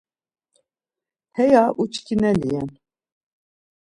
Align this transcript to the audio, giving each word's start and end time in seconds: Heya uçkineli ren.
Heya 1.37 1.63
uçkineli 1.81 2.41
ren. 2.51 2.69